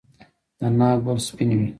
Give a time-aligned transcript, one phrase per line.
[0.59, 1.67] د ناک ګل سپین وي؟